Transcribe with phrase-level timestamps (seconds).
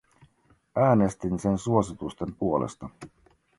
[0.75, 2.89] Äänestin sen suositusten puolesta.